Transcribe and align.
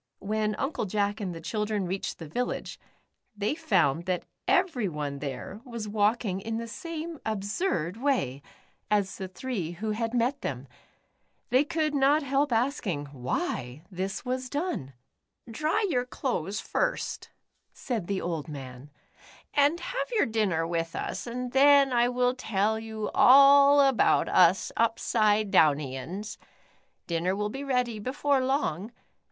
When 0.17 0.55
Uncle 0.55 0.85
Jack 0.85 1.21
and 1.21 1.31
the 1.31 1.39
children 1.39 1.85
reached 1.85 2.17
the 2.17 2.27
village, 2.27 2.79
they 3.37 3.53
found 3.53 4.07
that 4.07 4.25
everyone 4.47 5.19
there 5.19 5.61
was 5.63 5.87
walk 5.87 6.25
ing 6.25 6.41
in 6.41 6.57
the 6.57 6.67
same 6.67 7.19
absurd 7.23 7.97
way, 7.97 8.41
as 8.89 9.17
the 9.19 9.27
three 9.27 9.73
who 9.73 9.91
had 9.91 10.13
The 10.13 10.15
Upsidedownians. 10.15 10.19
153 10.19 10.19
met 10.25 10.41
them. 10.41 10.67
They 11.51 11.63
could 11.63 11.93
not 11.93 12.23
help 12.23 12.51
asking 12.51 13.05
why 13.11 13.83
this 13.91 14.25
was 14.25 14.49
done. 14.49 14.93
"Dry 15.47 15.85
your 15.87 16.05
clothes 16.07 16.59
first," 16.59 17.29
said 17.71 18.07
the 18.07 18.21
old 18.21 18.47
man, 18.47 18.89
*' 19.23 19.25
and 19.53 19.79
have 19.79 20.11
your 20.17 20.25
dinner 20.25 20.65
with 20.65 20.95
us, 20.95 21.27
and 21.27 21.51
then 21.51 21.93
I 21.93 22.09
will 22.09 22.33
tell 22.33 22.79
you 22.79 23.11
all 23.13 23.81
about 23.81 24.27
us 24.29 24.71
Upsidedownians. 24.75 26.37
Dinner 27.05 27.35
will 27.35 27.49
be 27.49 27.63
ready 27.63 27.99
before 27.99 28.43
long. 28.43 28.91